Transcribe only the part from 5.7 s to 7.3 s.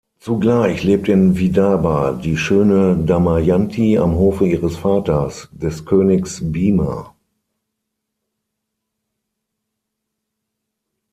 Königs Bhima.